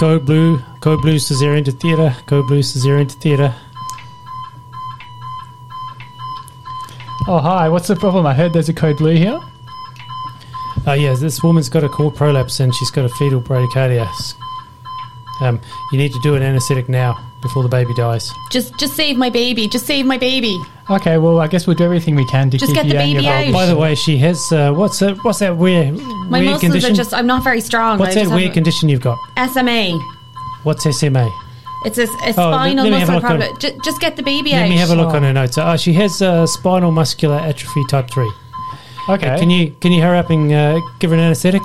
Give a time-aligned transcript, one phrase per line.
[0.00, 3.54] Code blue, code blue cesarean to theatre, code blue cesarean to theatre.
[7.28, 7.68] Oh, hi.
[7.68, 8.24] What's the problem?
[8.24, 9.38] I heard there's a code blue here.
[10.86, 14.08] Uh, yeah, this woman's got a cord prolapse and she's got a fetal bradycardia.
[15.42, 15.60] Um,
[15.92, 18.32] you need to do an anaesthetic now before the baby dies.
[18.50, 19.68] Just just save my baby.
[19.68, 20.58] Just save my baby.
[20.90, 22.98] Okay, well, I guess we'll do everything we can to Just keep get you the
[22.98, 23.48] and your baby baby.
[23.50, 23.52] out.
[23.60, 25.18] By the way, she has uh, what's that?
[25.24, 26.92] What's that weird, My weird muscles condition?
[26.92, 27.98] are just I'm not very strong.
[27.98, 29.16] what's I that weird condition you've got?
[29.52, 29.92] SMA.
[30.64, 31.30] What's SMA?
[31.86, 33.58] It's a, a Oh, let- spinal let me have a muscle look on- problem.
[33.60, 34.62] Ju- just get the baby out.
[34.62, 35.16] Let me have a look Oh.
[35.16, 35.56] on her notes.
[35.56, 38.30] Uh, she has uh, spinal muscular atrophy type three.
[39.08, 39.38] Okay.
[39.38, 41.62] Can you can you hurry up and uh, give her an anaesthetic?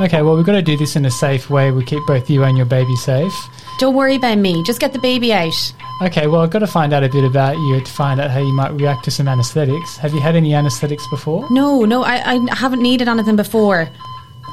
[0.00, 1.70] Okay, well, we've got to do this in a safe way.
[1.72, 3.34] We keep both you and your baby safe.
[3.80, 4.62] Don't worry about me.
[4.62, 5.72] Just get the baby out.
[6.02, 8.38] Okay, well, I've got to find out a bit about you to find out how
[8.38, 9.96] you might react to some anesthetics.
[9.96, 11.50] Have you had any anesthetics before?
[11.50, 13.88] No, no, I, I haven't needed anything before.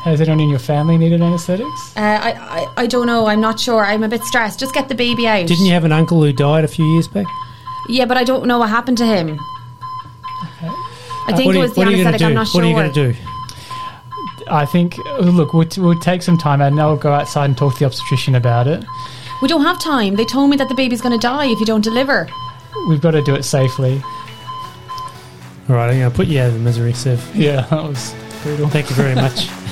[0.04, 1.98] Has anyone in your family needed anesthetics?
[1.98, 3.26] Uh, I, I I don't know.
[3.26, 3.84] I'm not sure.
[3.84, 4.62] I'm a bit stressed.
[4.62, 5.46] Just get the baby out.
[5.46, 7.26] Didn't you have an uncle who died a few years back?
[7.90, 9.38] Yeah, but I don't know what happened to him.
[11.28, 12.28] I think what it are you, was the what are you gonna anaesthetic.
[12.28, 12.62] I'm not sure.
[12.62, 13.27] what are you going to do?
[14.50, 17.46] I think, uh, look, we'll, t- we'll take some time out and I'll go outside
[17.46, 18.84] and talk to the obstetrician about it.
[19.42, 20.16] We don't have time.
[20.16, 22.28] They told me that the baby's going to die if you don't deliver.
[22.90, 24.02] We've got to do it safely.
[25.70, 27.20] All right, I'm going to put you out of the misery, Siv.
[27.36, 28.70] Yeah, that was brutal.
[28.70, 29.50] Thank you very much.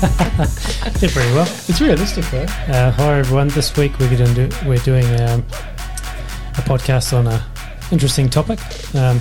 [0.00, 1.46] Did pretty well.
[1.68, 2.44] It's realistic, though.
[2.44, 3.48] Uh, hi everyone.
[3.48, 5.40] This week we're going to do, we're doing um,
[6.56, 7.44] a podcast on a
[7.92, 8.58] interesting topic.
[8.94, 9.20] Um,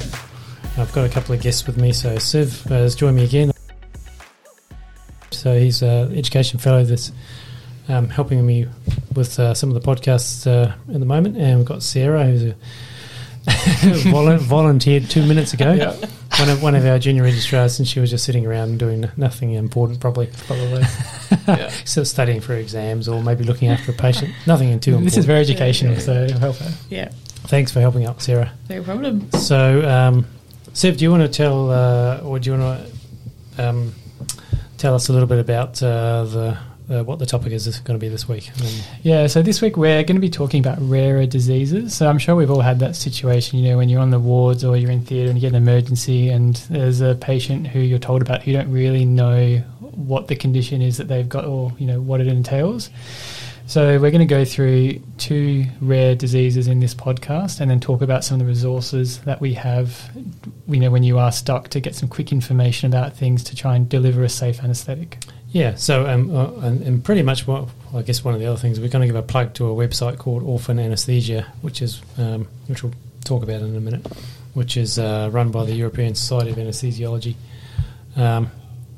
[0.78, 1.92] I've got a couple of guests with me.
[1.92, 3.52] So Siv uh, has joined me again.
[5.32, 7.12] So he's an education fellow that's
[7.90, 8.66] um, helping me
[9.14, 12.44] with uh, some of the podcasts uh, at the moment, and we've got Sarah who's
[14.06, 15.74] a volunteered two minutes ago.
[15.74, 15.96] Yeah,
[16.40, 19.54] One of one of our junior registrars, and she was just sitting around doing nothing
[19.54, 20.84] important, probably probably.
[21.48, 21.68] yeah.
[21.86, 24.34] still studying for exams or maybe looking after a patient.
[24.48, 25.06] Nothing too important.
[25.06, 26.72] This is very educational, so it'll help her.
[26.90, 27.10] Yeah,
[27.50, 28.52] Thanks for helping out, Sarah.
[28.70, 29.32] no problem.
[29.32, 30.26] So, um,
[30.74, 32.88] Siv, do you want to tell, uh, or do you want
[33.58, 33.94] to um,
[34.78, 36.58] tell us a little bit about uh, the
[36.90, 38.50] uh, what the topic is going to be this week?
[39.04, 41.96] Yeah, so this week we're going to be talking about rarer diseases.
[41.96, 44.64] So I'm sure we've all had that situation, you know, when you're on the wards
[44.64, 48.00] or you're in theatre and you get an emergency and there's a patient who you're
[48.00, 51.74] told about who you don't really know what the condition is that they've got or,
[51.78, 52.90] you know, what it entails.
[53.68, 58.02] So we're going to go through two rare diseases in this podcast and then talk
[58.02, 60.10] about some of the resources that we have,
[60.68, 63.76] you know, when you are stuck to get some quick information about things to try
[63.76, 65.20] and deliver a safe anaesthetic.
[65.52, 65.76] Yeah.
[65.76, 68.80] So, um, uh, and, and pretty much what I guess one of the other things
[68.80, 72.48] we're going to give a plug to a website called Orphan Anesthesia, which is um,
[72.68, 72.94] which we'll
[73.26, 74.06] talk about in a minute,
[74.54, 77.36] which is uh, run by the European Society of Anesthesiology.
[78.16, 78.52] Um,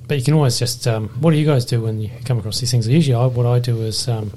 [0.07, 2.59] but you can always just um, what do you guys do when you come across
[2.59, 2.87] these things?
[2.87, 4.31] Usually, I, what I do is um,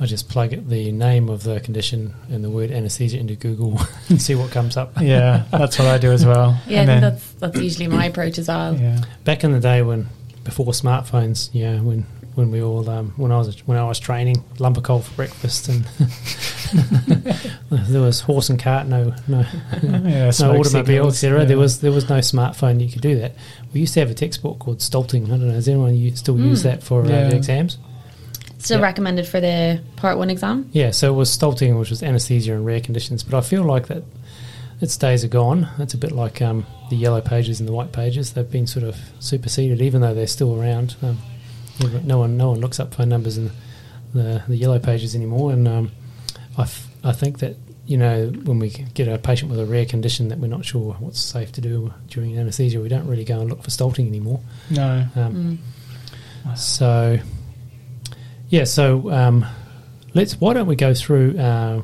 [0.00, 4.20] I just plug the name of the condition and the word anesthesia into Google and
[4.20, 5.00] see what comes up.
[5.00, 6.60] Yeah, that's what I do as well.
[6.66, 8.74] Yeah, And I think then- that's that's usually my approach as well.
[8.76, 9.04] yeah.
[9.22, 10.08] Back in the day when
[10.44, 14.42] before smartphones, yeah, when when we all um, when I was when I was training
[14.58, 15.84] lumber coal for breakfast and
[17.70, 19.40] there was horse and cart, no no
[19.82, 21.40] yeah, no automobile, etc.
[21.40, 21.44] yeah.
[21.44, 23.32] There was there was no smartphone you could do that.
[23.72, 25.26] We used to have a textbook called Stoelting.
[25.26, 26.64] I don't know, does anyone u- still use Mm.
[26.64, 27.28] that for uh, Yeah.
[27.30, 27.78] the exams?
[28.58, 28.84] Still Yeah.
[28.86, 30.68] recommended for the part one exam.
[30.72, 33.22] Yeah, so it was Stoelting, which was anesthesia and rare conditions.
[33.22, 34.02] But I feel like that
[34.84, 35.68] its days are gone.
[35.78, 38.32] It's a bit like um, the yellow pages and the white pages.
[38.34, 40.94] They've been sort of superseded, even though they're still around.
[41.02, 41.18] Um,
[42.04, 43.50] no one no one looks up phone numbers in
[44.14, 45.52] the, the yellow pages anymore.
[45.52, 45.90] And um,
[46.56, 47.56] I, f- I think that
[47.86, 50.94] you know when we get a patient with a rare condition that we're not sure
[51.00, 54.40] what's safe to do during anesthesia, we don't really go and look for Stoelting anymore.
[54.70, 55.06] No.
[55.16, 55.58] Um,
[56.46, 56.58] Mm.
[56.58, 57.18] so,
[58.50, 58.64] yeah.
[58.64, 59.46] So um,
[60.14, 60.38] let's.
[60.40, 61.82] Why don't we go through uh,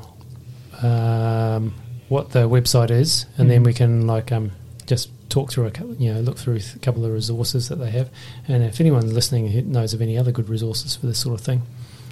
[0.82, 1.74] um,
[2.10, 3.66] what the website is, and then Mhm.
[3.66, 4.50] we can like um,
[4.86, 7.90] just talk through a couple, you know look through a couple of resources that they
[7.90, 8.10] have,
[8.48, 11.44] and if anyone listening who knows of any other good resources for this sort of
[11.44, 11.62] thing,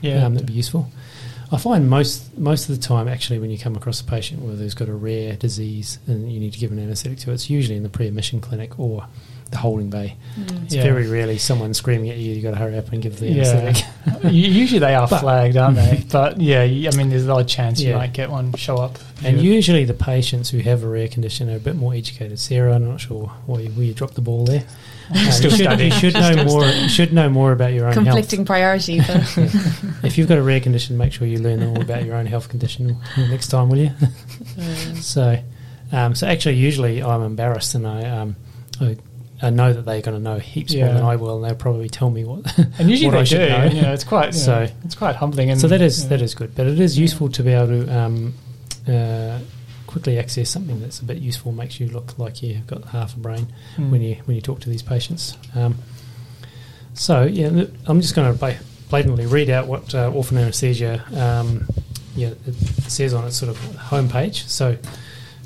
[0.01, 0.25] Yeah.
[0.25, 0.89] um, that'd be useful.
[1.51, 4.55] I find most most of the time, actually, when you come across a patient where
[4.55, 7.77] who's got a rare disease and you need to give an anaesthetic to, it's usually
[7.77, 9.07] in the pre-admission clinic or
[9.51, 10.17] the holding bay.
[10.65, 10.83] It's Yeah.
[10.83, 12.35] very rarely someone screaming at you.
[12.35, 13.45] You got to hurry up and give the Yeah.
[13.45, 13.85] anaesthetic.
[14.33, 16.05] Usually they are But- flagged, aren't they?
[16.11, 18.99] But yeah, I mean, there's a odd chance you might get one show up.
[19.25, 22.39] And You- usually the patients who have a rare condition are a bit more educated.
[22.39, 24.65] Sarah, I'm not sure why you, where you dropped the ball there.
[25.11, 25.93] Uh, Still you, should, studying.
[25.93, 26.67] you should know more.
[26.67, 29.03] You should know more about your own Conflicting priorities.
[29.07, 30.05] health.
[30.05, 32.51] If you've got a rare condition, make sure you learn all about your own health
[32.51, 33.91] condition next time, will you?
[35.01, 35.39] so,
[35.93, 38.37] um, so actually, usually I'm embarrassed, and I, um,
[38.83, 38.97] I,
[39.41, 41.89] I know that they're going to know heaps more than I will, and they'll probably
[41.89, 42.59] tell me what.
[42.59, 43.49] and usually what I they should do.
[43.49, 43.83] know.
[43.83, 45.51] Know, it's quite you know, So- it's quite humbling.
[45.51, 47.69] And so that is know, that is good, but it is useful to be able
[47.69, 48.35] to um,
[48.89, 49.39] uh,
[49.87, 53.19] quickly access something that's a bit useful, makes you look like you've got half a
[53.19, 53.47] brain
[53.77, 53.91] mm.
[53.91, 55.37] when you when you talk to these patients.
[55.55, 55.77] Um,
[56.95, 58.59] so yeah, I'm just going to
[58.89, 61.69] blatantly read out what uh, orphan anaesthesia um,
[62.17, 62.55] yeah it
[62.91, 64.49] says on its sort of homepage.
[64.49, 64.77] So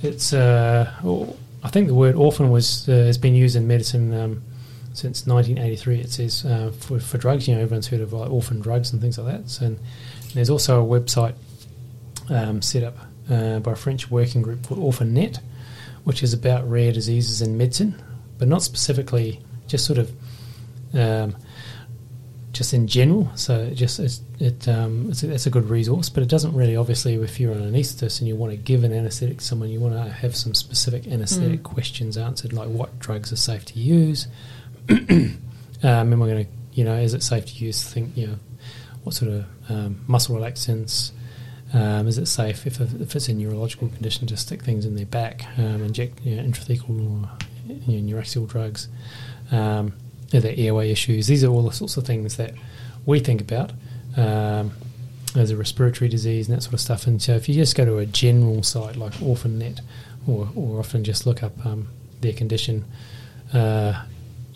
[0.03, 0.91] it's uh,
[1.63, 4.13] I think the word orphan was uh, has been used in medicine.
[4.15, 4.43] Um,
[4.95, 7.49] since 1983, it says uh, for, for drugs.
[7.49, 9.49] You know, everyone's heard of like orphan drugs and things like that.
[9.49, 9.79] So, and
[10.35, 11.35] there's also a website
[12.29, 12.97] um, set up
[13.31, 15.41] uh, by a French working group called Orphanet,
[16.05, 18.01] which is about rare diseases in medicine,
[18.39, 20.11] but not specifically, just sort of,
[20.95, 21.37] um,
[22.53, 23.31] just in general.
[23.35, 26.55] So it just it's, it um, it's, a, it's a good resource, but it doesn't
[26.55, 29.71] really obviously if you're an anaesthetist and you want to give an anaesthetic to someone,
[29.71, 31.65] you want to have some specific anaesthetic Mm.
[31.65, 34.27] questions answered, like what drugs are safe to use,
[34.91, 35.39] um,
[35.83, 38.39] and we're going to you know is it safe to use think you know
[39.05, 41.13] what sort of um, muscle relaxants.
[41.75, 45.07] Um, is it safe if, if it's a neurological condition to stick things in their
[45.07, 47.31] back, um, inject you know, intrathecal or
[47.67, 48.89] you know, neuraxial drugs?
[49.51, 49.95] Um,
[50.41, 51.27] there airway issues?
[51.27, 52.55] These are all the sorts of things that
[53.07, 53.73] we think about
[54.17, 54.73] um,
[55.35, 57.07] as a respiratory disease and that sort of stuff.
[57.07, 59.81] And so if you just go to a general site like Orphanet
[60.27, 61.89] or, or often just look up um,
[62.21, 62.85] their condition,
[63.53, 64.05] uh,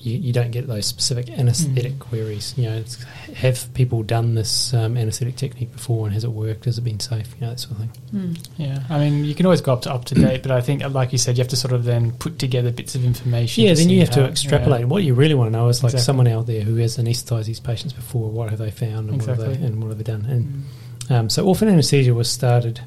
[0.06, 1.98] you, you don't get those specific anaesthetic Mm.
[1.98, 2.54] queries.
[2.56, 3.02] You know, it's,
[3.34, 6.64] have people done this um, anaesthetic technique before and has it worked?
[6.66, 7.34] Has it been safe?
[7.34, 7.90] You know, that sort of thing.
[8.14, 8.48] Mm.
[8.56, 10.82] Yeah, I mean, you can always go up to up to date, but I think,
[10.94, 13.64] like you said, you have to sort of then put together bits of information.
[13.64, 14.80] Yeah, then you have to extrapolate.
[14.80, 14.86] yeah.
[14.86, 16.04] What you really want to know is like Exactly.
[16.04, 18.30] someone out there who has anaesthetised these patients before.
[18.30, 19.56] What have they found and what have Exactly.
[19.58, 20.24] they and what have they done?
[20.26, 20.62] And Mm.
[21.08, 22.80] Um, so, orphan anaesthesia was started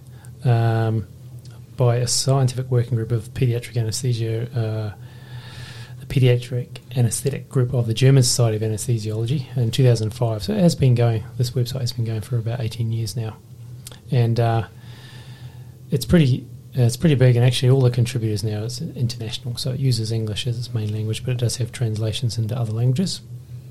[0.44, 1.06] um,
[1.78, 4.92] by a scientific working group of paediatric anaesthesia, uh,
[6.10, 10.44] the paediatric anaesthetic group of the German Society of Anesthesiology in 2005.
[10.44, 13.38] So, it has been going, this website has been going for about 18 years now.
[14.12, 14.68] And uh,
[15.92, 16.48] it's pretty.
[16.72, 19.58] It's pretty big, and actually, all the contributors now is international.
[19.58, 22.72] So it uses English as its main language, but it does have translations into other
[22.72, 23.22] languages.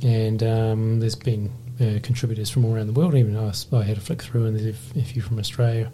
[0.03, 3.15] And um, there's been uh, contributors from all around the world.
[3.15, 5.93] Even I, I had a flick through, and there's a few from Australia.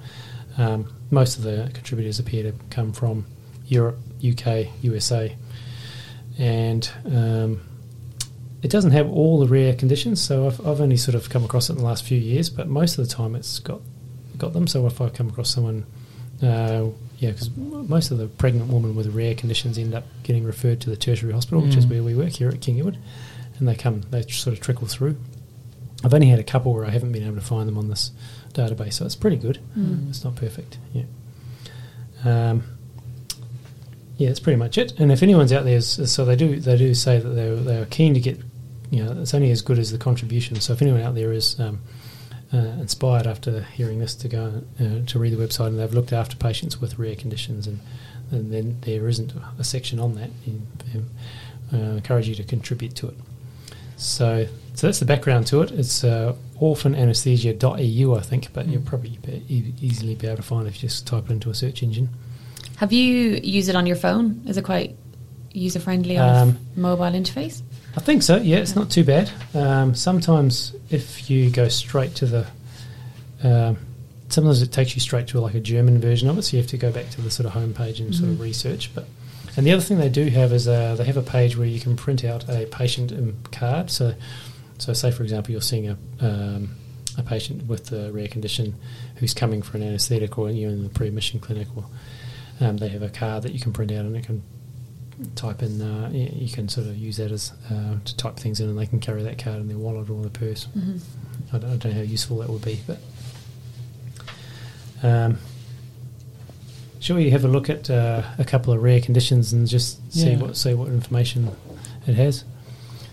[0.57, 3.27] Um, most of the contributors appear to come from
[3.67, 5.37] Europe, UK, USA,
[6.39, 7.61] and um,
[8.63, 10.21] it doesn't have all the rare conditions.
[10.21, 12.69] So I've, I've only sort of come across it in the last few years, but
[12.69, 13.81] most of the time it's got
[14.39, 14.67] got them.
[14.67, 15.87] So if I come across someone,
[16.43, 16.87] uh,
[17.19, 20.91] yeah, because most of the pregnant women with rare conditions end up getting referred to
[20.91, 21.91] the tertiary hospital, which is Mm.
[21.91, 22.99] where we work here at King Edward,
[23.59, 25.17] and they come, they sort of trickle through.
[26.03, 28.11] I've only had a couple where I haven't been able to find them on this
[28.53, 29.59] database, so it's pretty good.
[29.79, 30.11] Mm.
[30.11, 31.05] It's not perfect, yeah.
[32.25, 32.65] Um,
[34.17, 34.99] yeah, that's pretty much it.
[34.99, 37.87] And if anyone's out there, so they do they do say that they they are
[37.87, 38.39] keen to get,
[38.91, 40.61] you know, it's only as good as the contribution.
[40.61, 41.81] So if anyone out there is um,
[42.53, 46.13] uh, inspired after hearing this to go uh, to read the website and they've looked
[46.13, 47.81] after patients with rare conditions and,
[48.31, 50.31] and then there isn't a section on that,
[51.73, 53.17] uh, encourage you to contribute to it.
[53.97, 55.73] So, so that's the background to it.
[55.73, 60.71] It's uh, orphananesthesia.eu, I think, but you'll probably be, easily be able to find it
[60.71, 62.09] if you just type it into a search engine.
[62.77, 64.43] Have you used it on your phone?
[64.47, 64.97] Is it quite
[65.53, 67.63] user friendly on Um, a mobile interface?
[67.97, 68.37] I think so.
[68.37, 69.31] Yeah, it's not too bad.
[69.55, 72.47] Um, sometimes if you go straight to the,
[73.45, 73.77] um,
[74.29, 76.71] sometimes it takes you straight to like a German version of it, so you have
[76.71, 78.41] to go back to the sort of homepage and sort of Mhm.
[78.43, 78.91] research.
[78.95, 79.07] But
[79.57, 81.79] and the other thing they do have is uh, they have a page where you
[81.79, 83.13] can print out a patient
[83.53, 83.89] card.
[83.93, 84.15] So,
[84.79, 86.71] so say for example you're seeing a um,
[87.17, 88.75] a patient with a rare condition
[89.17, 91.85] who's coming for an anaesthetic, or you're in the pre-admission clinic, or
[92.61, 94.43] um, they have a card that you can print out and it can
[95.37, 95.81] type in.
[95.81, 98.87] Uh, you can sort of use that as uh, to type things in, and they
[98.87, 100.65] can carry that card in their wallet or their purse.
[100.65, 100.97] hmm
[101.53, 102.99] I don't, I don't know how useful that would be, but
[105.03, 105.39] um,
[107.01, 110.31] shall we have a look at uh, a couple of rare conditions and just see
[110.33, 110.39] Yeah.
[110.39, 111.51] what see what information
[112.07, 112.45] it has?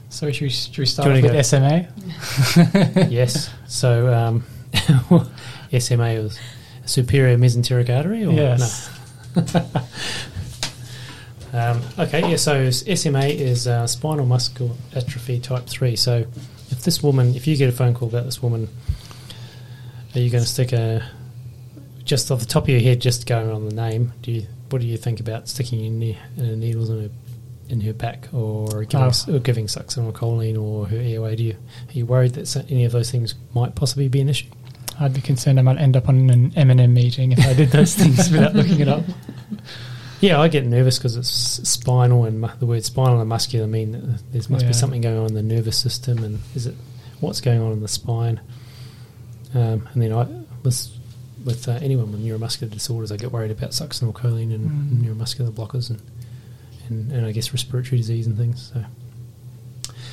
[0.09, 2.67] So should we, should we start Do you off wanna with go?
[3.01, 3.07] SMA?
[3.09, 3.49] yes.
[3.67, 4.43] So um,
[5.79, 6.39] SMA is
[6.85, 8.89] superior mesenteric artery, or Yes.
[8.89, 9.00] no?
[11.53, 15.97] Um, okay, yeah, so SMA is uh, spinal muscular atrophy type 3.
[15.97, 16.19] So
[16.69, 18.69] if this woman, if you get a phone call about this woman,
[20.15, 21.05] are you going to stick a,
[22.05, 24.79] just off the top of your head, just going on the name, do you, what
[24.81, 27.09] do you think about sticking your ne- uh, needles in her,
[27.67, 29.35] in her back or giving, Oh.
[29.35, 31.35] or giving succinylcholine or her airway?
[31.35, 31.57] Do you,
[31.89, 34.47] are you worried that any of those things might possibly be an issue?
[35.01, 37.95] I'd be concerned I might end up on an M&M meeting if I did those
[37.95, 39.03] things without looking it up.
[40.19, 41.29] Yeah, I get nervous because it's
[41.67, 44.67] spinal, and mu- the word spinal and muscular mean that there must Yeah.
[44.69, 46.75] be something going on in the nervous system, and is it
[47.19, 48.39] what's going on in the spine?
[49.55, 50.27] Um, and then I
[50.63, 50.95] was
[51.43, 55.03] with uh, anyone with neuromuscular disorders, I get worried about succinylcholine and Mm.
[55.03, 55.99] neuromuscular blockers, and,
[56.87, 58.71] and and I guess respiratory disease and things.
[58.71, 58.85] So,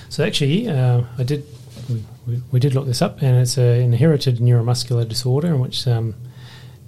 [0.09, 1.45] so actually, uh, I did
[1.89, 5.87] we, we, we did look this up, and it's an inherited neuromuscular disorder in which
[5.87, 6.15] um,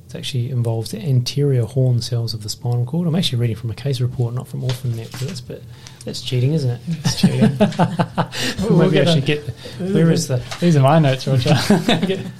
[0.09, 3.07] it actually involves the anterior horn cells of the spinal cord.
[3.09, 5.47] I'm actually reading from a case report, not from Orphanet.
[5.47, 5.62] But
[6.04, 6.80] that's cheating, isn't it?
[6.88, 7.40] It's cheating.
[8.61, 9.40] Maybe We'll I get should get.
[9.78, 10.42] Where is the?
[10.61, 11.54] These are my notes, Roger.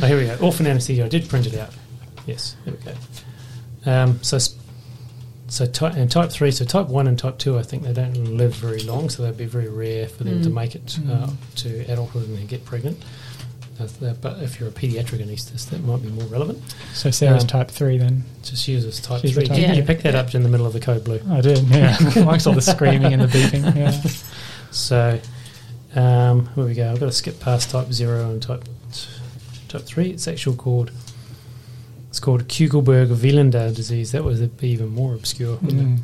[0.00, 0.36] Oh, here we go.
[0.40, 1.04] Orphan anesthesia.
[1.04, 1.70] I did print it out.
[2.24, 3.90] Yes, there we go.
[3.90, 4.56] Um, so, s-
[5.50, 6.50] so type and type three.
[6.50, 7.58] So type one and type two.
[7.58, 10.48] I think they don't live very long, so they'd be very rare for them to
[10.48, 10.54] Mm.
[10.54, 12.96] make it uh, to adulthood and then get pregnant.
[14.00, 16.62] That- But if you're a paediatric anaesthetist, that might be more relevant.
[16.92, 18.24] so Sarah's Um, type 3 then.
[18.42, 19.46] Just use as type She's three.
[19.46, 21.18] type Did you pick that up in the middle of the code blue?
[21.30, 21.96] I did, yeah.
[22.16, 23.74] Likes all the screaming and the beeping.
[23.76, 24.00] Yeah.
[24.72, 25.18] So,
[25.96, 26.92] um, here we go.
[26.92, 28.64] I've got to skip past type zero and type
[29.68, 30.10] type three.
[30.10, 30.92] It's actually called
[32.10, 34.12] it's called Kugelberg-Welander disease.
[34.12, 35.56] That would be even more obscure.
[35.62, 35.98] wouldn't Mm.
[35.98, 36.00] it?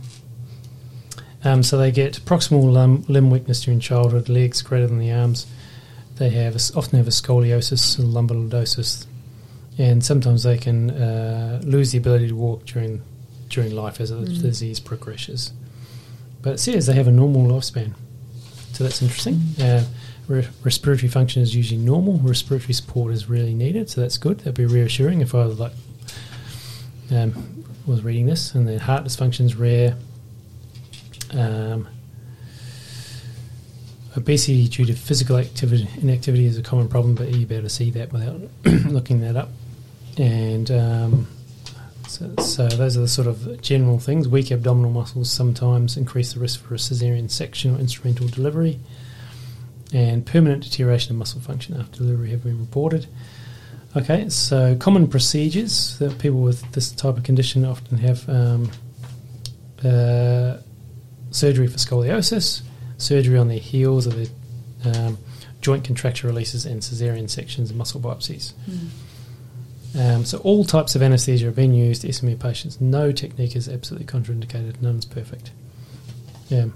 [1.46, 5.46] Um, so they get proximal limb, limb weakness during childhood, legs greater than the arms.
[6.16, 9.04] They have often have a scoliosis and lumbar lordosis,
[9.78, 13.02] and sometimes they can uh, lose the ability to walk during
[13.48, 14.42] during life as the Mm.
[14.42, 15.52] disease progresses.
[16.42, 17.92] But it says they have a normal lifespan,
[18.72, 19.40] so that's interesting.
[19.60, 19.84] Uh,
[20.26, 22.18] re- respiratory function is usually normal.
[22.18, 24.38] Respiratory support is really needed, so that's good.
[24.38, 25.72] That'd be reassuring if I was like
[27.10, 29.96] um, was reading this, and then heart dysfunction is rare.
[31.32, 31.88] Um,
[34.16, 38.12] obesity due to physical activity inactivity is a common problem, but you better see that
[38.12, 38.40] without
[38.90, 39.50] looking that up.
[40.18, 41.28] And um,
[42.08, 44.28] so, so those are the sort of general things.
[44.28, 48.78] Weak abdominal muscles sometimes increase the risk for a cesarean section or instrumental delivery.
[49.92, 53.06] And permanent deterioration of muscle function after delivery have been reported.
[53.96, 58.70] Okay, so common procedures that people with this type of condition often have um,
[59.82, 60.58] uh,
[61.30, 62.60] surgery for scoliosis,
[62.98, 64.26] surgery on their heels or their
[64.84, 65.16] um,
[65.62, 68.52] joint contracture releases, and cesarean sections and muscle biopsies.
[69.98, 72.78] Um, so all types of anaesthesia have been used to SMA patients.
[72.82, 74.82] No technique is absolutely contraindicated.
[74.82, 75.52] None's perfect.
[76.52, 76.74] Um,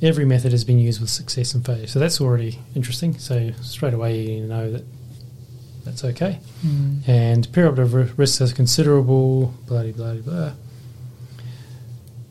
[0.00, 1.86] every method has been used with success and failure.
[1.86, 3.18] So that's already interesting.
[3.18, 4.84] So straight away you know that
[5.84, 6.38] that's okay.
[6.64, 7.08] Mm.
[7.08, 9.54] And perioperative ri- risks are considerable.
[9.66, 10.52] Blah blah blah.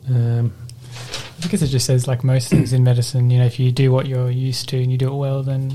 [0.08, 0.52] Um,
[1.42, 3.90] I guess it just says like most things in medicine, you know, if you do
[3.92, 5.70] what you're used to and you do it well, then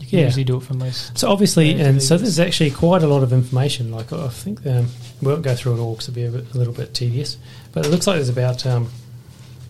[0.00, 0.24] you can Yeah.
[0.26, 1.16] usually do it for most.
[1.18, 3.90] So obviously, and so there's actually quite a lot of information.
[3.92, 4.88] Like I think um,
[5.20, 7.36] we won't go through it all because it'd be a, bit, a little bit tedious.
[7.72, 8.88] But it looks like there's about um,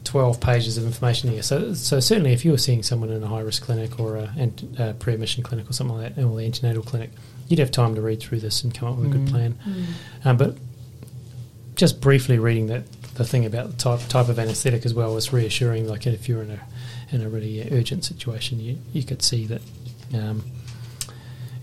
[0.04, 1.42] twelve pages of information here.
[1.42, 4.32] So, so certainly, if you were seeing someone in a high risk clinic or a,
[4.36, 7.10] ant- a pre-admission clinic or something like that, or the antenatal clinic,
[7.48, 9.30] you'd have time to read through this and come up with a good Mm.
[9.30, 9.58] plan.
[10.24, 10.56] Um, but
[11.74, 15.32] just briefly reading that the thing about the type type of anaesthetic as well was
[15.32, 15.88] reassuring.
[15.88, 16.60] Like if you're in a
[17.10, 19.62] in a really urgent situation, you you could see that
[20.14, 20.44] um,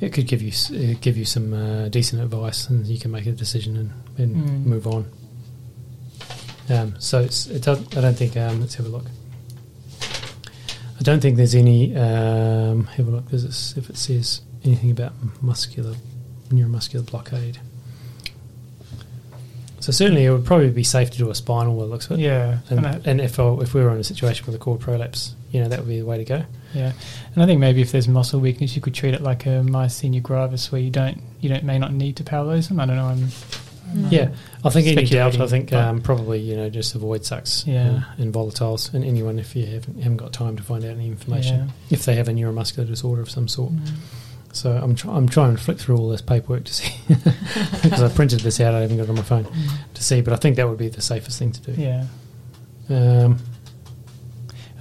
[0.01, 3.25] it could give you uh, give you some uh, decent advice, and you can make
[3.25, 4.65] a decision and, and Mm.
[4.65, 5.05] move on.
[6.69, 8.37] Um, so it's, it does, I don't think.
[8.37, 9.05] Um, let's have a look.
[10.01, 11.95] I don't think there's any.
[11.95, 13.25] Um, have a look.
[13.31, 15.95] It, if it says anything about muscular
[16.49, 17.59] neuromuscular blockade?
[19.79, 21.77] So certainly, it would probably be safe to do a spinal.
[21.77, 22.23] By looks of it.
[22.23, 24.81] Yeah, And, and and if I, if we were in a situation with a cord
[24.81, 26.43] prolapse, you know that would be the way to go.
[26.73, 26.91] Yeah,
[27.33, 30.21] and I think maybe if there's muscle weakness, you could treat it like a myasthenia
[30.21, 32.79] gravis, where you don't, you don't may not need to paralyze them.
[32.79, 33.05] I don't know.
[33.05, 33.29] I'm,
[33.91, 34.29] I'm Yeah,
[34.63, 35.39] I think any doubt.
[35.39, 38.01] I think um, probably you know just avoid sucks Yeah.
[38.17, 41.07] uh, and volatiles and anyone if you haven't, haven't got time to find out any
[41.07, 41.67] information Yeah.
[41.89, 43.71] if they have a neuromuscular disorder of some sort.
[43.73, 43.89] Mm.
[44.51, 48.09] So I'm try- I'm trying to flick through all this paperwork to see because I
[48.09, 48.73] printed this out.
[48.73, 49.47] I haven't got it on my phone
[49.93, 51.79] to see, but I think that would be the safest thing to do.
[51.81, 52.05] Yeah,
[52.89, 53.37] Um,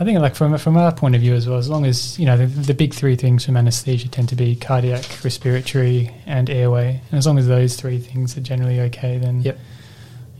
[0.00, 2.26] I think like from from our point of view as well, as long as you
[2.26, 7.00] know the, the big three things from anaesthesia tend to be cardiac, respiratory, and airway,
[7.10, 9.58] and as long as those three things are generally okay, then Yep.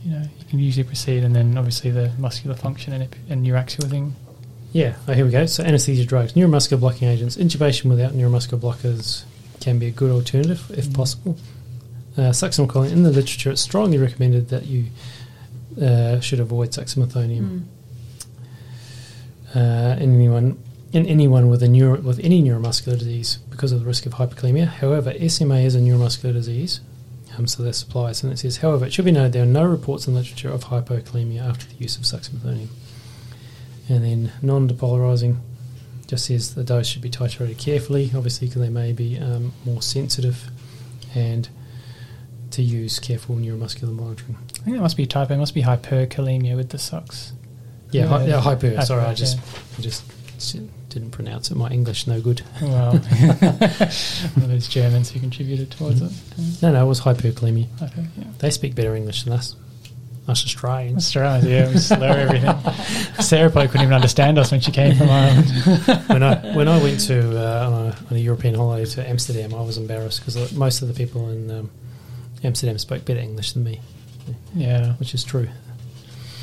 [0.05, 3.45] you know, you can usually proceed, and then obviously the muscular function and, ep- and
[3.45, 4.15] neuraxial thing.
[4.71, 5.45] Yeah, oh, here we go.
[5.45, 9.23] So anesthesia drugs, neuromuscular blocking agents, intubation without neuromuscular blockers
[9.59, 10.93] can be a good alternative if Mm.
[10.93, 11.37] possible.
[12.17, 14.85] Uh, succinylcholine in the literature, it's strongly recommended that you
[15.81, 17.41] uh, should avoid succinylcholine.
[17.41, 17.63] Mm.
[19.55, 23.85] Uh, in anyone in anyone with a neuro, with any neuromuscular disease because of the
[23.85, 24.67] risk of hyperkalemia.
[24.67, 26.81] However, SMA is a neuromuscular disease,
[27.37, 28.23] um, so this applies.
[28.23, 30.65] And it says, however, it should be noted there are no reports in literature of
[30.65, 32.69] hypokalemia after the use of succinylcholine.
[33.87, 35.37] And then non-depolarizing
[36.07, 39.81] just says the dose should be titrated carefully, obviously because they may be um, more
[39.81, 40.49] sensitive,
[41.13, 41.49] and
[42.49, 44.37] to use careful neuromuscular monitoring.
[44.41, 45.35] I think that must be typo.
[45.35, 47.33] It must be hyperkalemia with the sucks.
[47.91, 48.79] Yeah, hy- yeah, hyper.
[48.81, 49.43] Sorry, I just yeah.
[49.77, 50.03] I just
[50.89, 51.55] didn't pronounce it.
[51.55, 52.41] My English no good.
[52.61, 56.11] Well, one of those Germans who contributed towards it.
[56.61, 57.67] No, no, it was hyperkalemia.
[57.81, 58.23] Okay, yeah.
[58.39, 59.55] They speak better English than us.
[60.27, 60.97] Us Australians.
[61.05, 62.53] Australians, yeah, we slur everything.
[63.19, 65.49] Sarah probably couldn't even understand us when she came from Ireland.
[66.07, 69.55] when I when I went to uh, on, a, on a European holiday to Amsterdam,
[69.55, 71.71] I was embarrassed because most of the people in um,
[72.43, 73.81] Amsterdam spoke better English than me,
[74.53, 75.49] Yeah, which is true.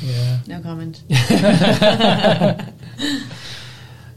[0.01, 0.39] Yeah.
[0.47, 1.03] No comment.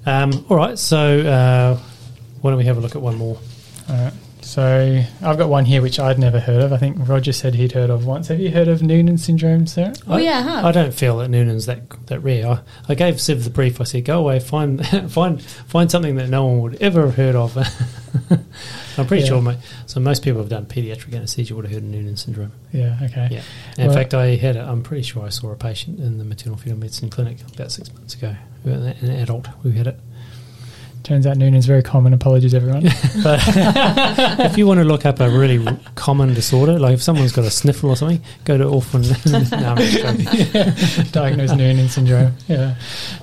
[0.06, 1.78] Um, all right, so uh,
[2.40, 3.38] why don't we have a look at one more?
[3.88, 4.12] All right.
[4.40, 6.72] So I've got one here which I'd never heard of.
[6.72, 8.28] I think Roger said he'd heard of once.
[8.28, 9.92] Have you heard of Noonan syndrome, Sarah?
[10.08, 10.64] Oh, yeah, I have.
[10.64, 12.46] I don't feel that Noonan's that that rare.
[12.48, 13.80] I, I gave Siv the brief.
[13.80, 17.36] I said, "Go away, find find find something that no one would ever have heard
[17.36, 17.54] of."
[19.00, 19.28] I'm pretty Yeah.
[19.30, 19.42] sure.
[19.42, 22.52] My, so most people have done pediatric anesthesia would have heard of Noonan syndrome.
[22.72, 22.98] Yeah.
[23.02, 23.28] Okay.
[23.30, 23.42] Yeah.
[23.78, 24.56] In Well- fact, I had.
[24.56, 27.72] A, I'm pretty sure I saw a patient in the maternal fetal medicine clinic about
[27.72, 29.98] six months ago, an adult who had it.
[31.02, 32.12] Turns out Noonan's very common.
[32.12, 32.82] Apologies, everyone.
[33.24, 33.40] But
[34.44, 37.50] if you want to look up a really common disorder, like if someone's got a
[37.50, 39.02] sniffle or something, go to orphan.
[39.26, 41.04] no, joking.
[41.10, 42.34] diagnosed Noonan syndrome.
[42.48, 42.74] Yeah.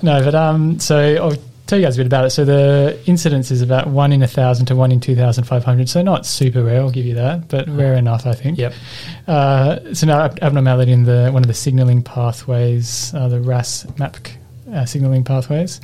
[0.02, 1.36] No, but um, so I'll
[1.68, 2.30] tell you guys a bit about it.
[2.30, 5.62] So the incidence is about one in a thousand to one in two thousand five
[5.62, 5.88] hundred.
[5.88, 6.80] So not super rare.
[6.80, 8.58] I'll give you that, but rare enough, I think.
[8.58, 8.72] Yep.
[9.26, 14.16] Uh, now ab- abnormality in the one of the signaling pathways, uh, the RAS MAP
[14.72, 15.80] uh, signaling pathways.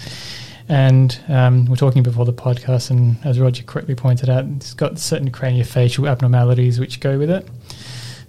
[0.66, 4.98] And um, we're talking before the podcast, and as Roger correctly pointed out, it's got
[4.98, 7.46] certain craniofacial abnormalities which go with it.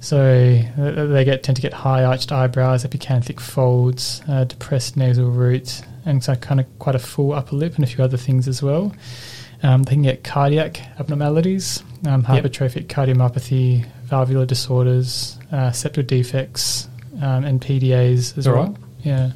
[0.01, 5.81] So they get tend to get high arched eyebrows, epicanthic folds, uh, depressed nasal root,
[6.05, 8.61] and so kind of quite a full upper lip, and a few other things as
[8.61, 8.93] well.
[9.63, 12.43] Um, they can get cardiac abnormalities, um, Yep.
[12.43, 16.87] hypertrophic cardiomyopathy, valvular disorders, uh, septal defects,
[17.21, 18.63] um, and PDAs as All well.
[18.67, 18.75] right.
[19.03, 19.31] Yeah.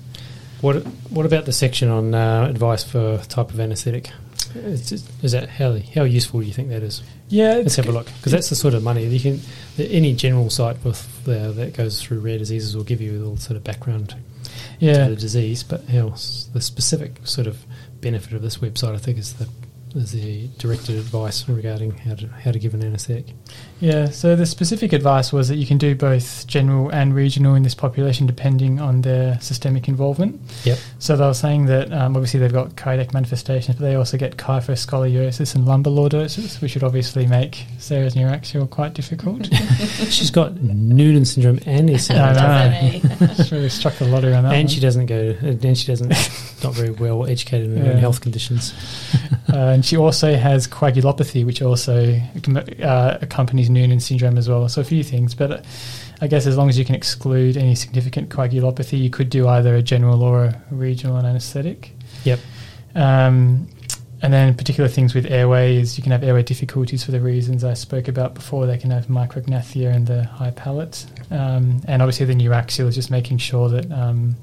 [0.61, 4.11] What What about the section on uh, advice for type of anaesthetic?
[4.55, 7.01] Is, is that how how useful do you think that is?
[7.29, 9.39] Yeah, Let's have a look because that's the sort of money you can.
[9.77, 13.37] Any general site with uh, that goes through rare diseases will give you a little
[13.37, 14.15] sort of background
[14.79, 15.07] yeah.
[15.09, 15.81] the disease, but
[16.13, 17.65] s- the specific sort of
[18.01, 19.47] benefit of this website, I think, is the
[19.95, 23.25] is the directed advice regarding how to how to give an anaesthetic.
[23.79, 27.63] Yeah, so the specific advice was that you can do both general and regional in
[27.63, 30.39] this population depending on their systemic involvement.
[30.63, 30.77] Yep.
[30.99, 34.37] So they were saying that um, obviously they've got cardiac manifestations, but they also get
[34.37, 39.47] kyphoscoliosis and lumbar lordosis, which would obviously make Sarah's neuraxial quite difficult.
[40.09, 43.27] She's got Noonan syndrome and SMA, I know.
[43.35, 44.67] She's really struck a lot on that and one.
[44.67, 46.09] she doesn't go, and she doesn't
[46.63, 47.99] not very well educated in her own Yeah.
[47.99, 48.73] health conditions.
[49.47, 52.19] Uh, and she also has coagulopathy, which also
[52.83, 54.67] uh, accompanies Noonan syndrome as well.
[54.67, 55.61] So a few things, but uh,
[56.19, 59.75] I guess as long as you can exclude any significant coagulopathy, you could do either
[59.75, 61.93] a general or a regional anaesthetic.
[62.25, 62.39] Yep.
[62.93, 63.69] Um,
[64.21, 67.63] and then particular things with airway is you can have airway difficulties for the reasons
[67.63, 68.65] I spoke about before.
[68.65, 71.05] They can have micrognathia and the high palate.
[71.31, 74.35] Um, and obviously the neuraxial is just making sure that um,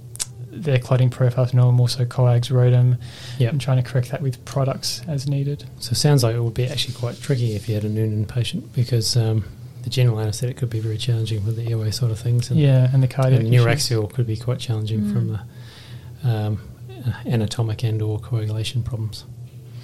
[0.63, 2.99] their clotting profiles is normal, so coags, ROTEM,
[3.39, 3.53] Yep.
[3.53, 5.65] and trying to correct that with products as needed.
[5.79, 8.25] So it sounds like it would be actually quite tricky if you had a Noonan
[8.27, 9.45] patient because um,
[9.83, 12.89] the general anaesthetic could be very challenging with the airway sort of things, and, Yeah,
[12.93, 16.59] and the cardiac and neuraxial could be quite challenging from the um,
[17.27, 19.25] anatomic and or coagulation problems.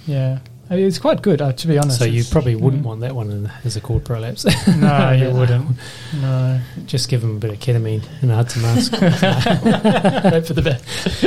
[0.05, 1.99] Yeah, it's quite good uh, to be honest.
[1.99, 2.87] so you probably wouldn't yeah.
[2.87, 4.45] want that one in, as a cord prolapse.
[4.77, 5.77] No, you wouldn't.
[6.21, 8.91] No, Just give them a bit of ketamine and a Hudson mask.
[8.93, 11.23] hope for the best.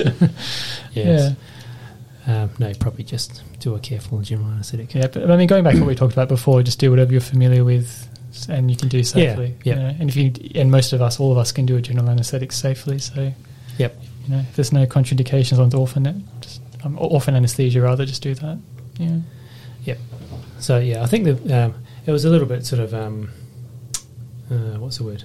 [0.92, 1.34] yes.
[2.26, 4.92] Um, no, probably just do a careful general anaesthetic.
[4.94, 7.12] Yeah, but I mean, going back to what we talked about before, just do whatever
[7.12, 8.08] you're familiar with,
[8.48, 9.54] and you can do safely.
[9.62, 9.74] yeah.
[9.74, 9.96] you know.
[10.00, 12.50] And if you and most of us, all of us, can do a general anaesthetic
[12.50, 12.98] safely.
[12.98, 13.32] So,
[13.78, 13.96] Yep.
[14.24, 18.22] you know, if there's no contraindications on the orphan, just um, orphan anesthesia, rather just
[18.22, 18.58] do that.
[18.98, 19.18] Yeah.
[19.84, 19.98] Yep.
[20.58, 21.74] So yeah, I think that um,
[22.06, 23.30] it was a little bit sort of um,
[24.50, 25.24] uh, what's the word?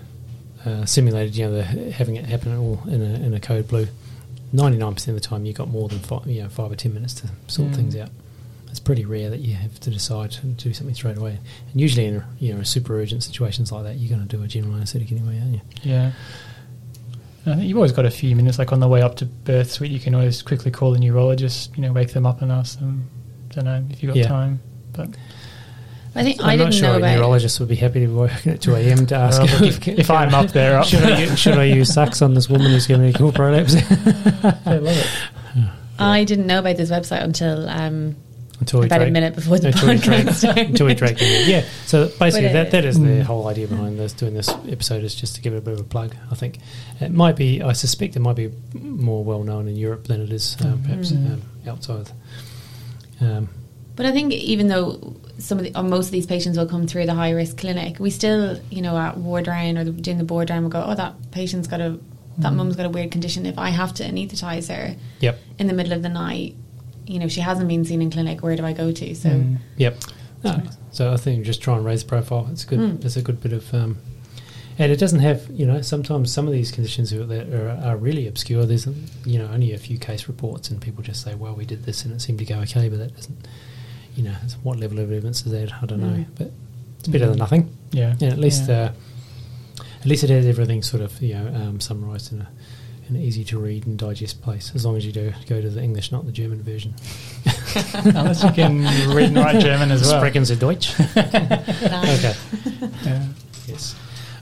[0.66, 3.88] uh, simulated, you know, the, having it happen all in a, in a code blue.
[4.54, 6.76] Ninety nine percent of the time, you got more than five, you know, five or
[6.76, 7.76] ten minutes to sort Mm.
[7.76, 8.10] things out.
[8.70, 11.40] It's pretty rare that you have to decide to do something straight away.
[11.72, 14.48] And usually, in you know super urgent situations like that, you're going to do a
[14.48, 15.62] general anaesthetic anyway, aren't you?
[15.84, 16.12] Yeah.
[17.46, 19.72] I think you've always got a few minutes, like on the way up to birth
[19.72, 22.78] suite, you can always quickly call the neurologist, you know, wake them up and ask
[22.78, 23.10] them,
[23.52, 24.28] don't know if you've got Yeah.
[24.28, 24.60] time.
[24.94, 25.10] But
[26.16, 27.16] I think I'm I not didn't sure know a about.
[27.16, 29.06] neurologist would be happy to work at 2 a.m.
[29.08, 30.86] to ask Well, if, if I'm up there, up.
[30.88, 33.32] should, I, u- should I use sucks on this woman who's giving me a cool
[33.32, 33.76] prolapse
[34.66, 35.08] I love it.
[36.00, 38.16] I didn't know about this website until um,
[38.60, 40.28] until we about a minute before the until we drag-
[40.68, 41.50] until we drag in.
[41.50, 43.22] Yeah, so basically But, that, that is the Mm.
[43.24, 45.80] whole idea behind this doing this episode is just to give it a bit of
[45.80, 46.16] a plug.
[46.32, 46.58] I think
[47.00, 47.62] it might be.
[47.62, 51.12] I suspect it might be more well known in Europe than it is um, perhaps
[51.12, 51.34] Mm.
[51.34, 52.12] um, outside.
[53.22, 53.50] Um,
[53.96, 56.88] But I think even though some of the, or most of these patients will come
[56.88, 60.18] through the high risk clinic, we still, you know, at ward round or the, doing
[60.18, 62.00] the board round, we'll go, oh, that patient's got a,
[62.40, 62.56] that Mm.
[62.56, 63.46] mum's got a weird condition.
[63.46, 66.56] If I have to anaesthetise her yep, in the middle of the night,
[67.06, 69.16] you know, she hasn't been seen in clinic, where do I go to?
[69.16, 69.58] So, Mm.
[69.78, 69.98] yep.
[70.44, 72.48] No, so I think just try and raise the profile.
[72.52, 72.80] It's good.
[72.80, 73.06] Mm.
[73.06, 73.72] It's a good bit of.
[73.74, 73.98] Um,
[74.80, 77.98] and it doesn't have, you know, sometimes some of these conditions are, that are, are
[77.98, 78.66] really obscure.
[78.66, 78.88] There's,
[79.26, 82.04] you know, only a few case reports, and people just say, "Well, we did this,
[82.06, 83.48] and it seemed to go okay," but that doesn't,
[84.16, 85.72] you know, what level of evidence is that?
[85.82, 86.26] I don't know, Mm.
[86.38, 86.52] but
[87.00, 87.70] it's better than nothing.
[87.92, 88.12] Yeah.
[88.14, 88.92] And at least, Yeah.
[89.80, 92.48] uh, at least it has everything sort of, you know, um, summarised in a,
[93.10, 94.72] an easy to read and digest place.
[94.74, 96.94] As long as you do go to the English, not the German version.
[97.94, 100.22] Unless you can read and write German as well.
[100.22, 100.98] Sprechen Sie Deutsch?
[101.18, 102.36] okay.
[103.06, 103.26] Yeah.
[103.68, 103.96] Yes.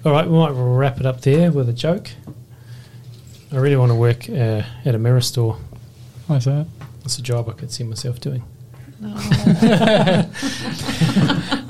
[0.05, 2.12] All right, we might wrap it up there with a joke.
[3.51, 5.57] I really want to work uh, at a mirror store.
[6.27, 6.67] Why's that?
[7.03, 8.43] It's a job I could see myself doing.
[9.03, 10.25] I,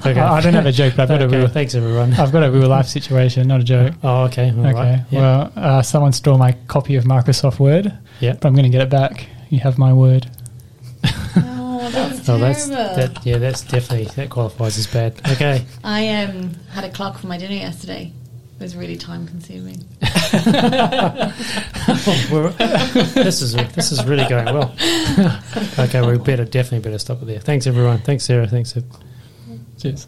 [0.04, 2.14] I don't have a joke, but I've got a real, thanks, everyone.
[2.14, 3.94] I've got a real life situation, not a joke.
[4.04, 4.52] Oh, okay.
[4.52, 4.74] all okay.
[4.74, 5.06] right.
[5.10, 5.20] Yeah.
[5.20, 8.34] Well, uh, someone stole my copy of Microsoft Word, yeah.
[8.34, 9.28] but I'm going to get it back.
[9.50, 10.30] You have my word.
[11.04, 12.40] oh, that's Oh, terrible.
[12.40, 13.26] that's that.
[13.26, 15.20] Yeah, that's definitely that qualifies as bad.
[15.32, 15.66] Okay.
[15.84, 18.12] I um, had a clock for my dinner yesterday.
[18.60, 19.78] It was really time consuming.
[22.30, 22.52] We're-
[23.14, 24.76] this is this is really going well.
[25.80, 27.40] okay, we better definitely better stop it there.
[27.40, 28.00] Thanks, everyone.
[28.00, 28.48] Thanks, Sarah.
[28.48, 28.74] Thanks.
[28.74, 28.84] Siv.
[29.82, 30.08] Cheers.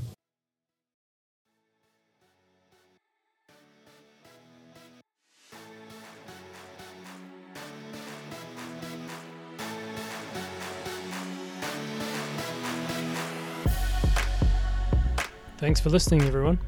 [15.57, 16.59] Thanks for listening, everyone.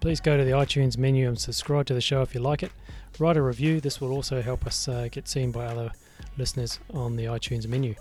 [0.00, 2.70] Please go to the iTunes menu and subscribe to the show if you like it.
[3.18, 3.80] Write a review.
[3.80, 5.90] This will also help us uh, get seen by other
[6.36, 7.96] listeners on the iTunes menu.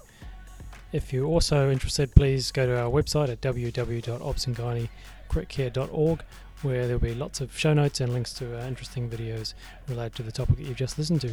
[0.94, 6.24] If you're also interested, please go to our website at www.obsandgynaecritcare.org
[6.64, 9.54] where there'll be lots of show notes and links to uh, interesting videos
[9.88, 11.32] related to the topic that you've just listened to.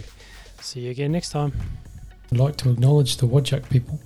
[0.60, 1.52] See you again next time.
[2.32, 4.00] I'd like to acknowledge the Wadjuk people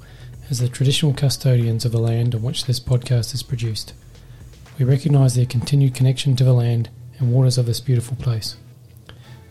[0.51, 3.95] as the traditional custodians of the land on which this podcast is produced.
[4.79, 6.89] We recognise their continued connection to the land
[7.19, 8.57] and waters of this beautiful place.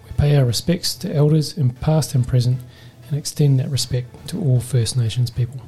[0.06, 2.60] We pay our respects to elders in past and present
[3.10, 5.60] and extend that respect to all First Nations people.